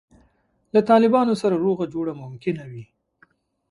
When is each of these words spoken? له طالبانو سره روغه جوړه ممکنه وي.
له 0.73 0.81
طالبانو 0.89 1.33
سره 1.41 1.55
روغه 1.65 1.85
جوړه 1.93 2.13
ممکنه 2.23 2.63
وي. 2.71 2.85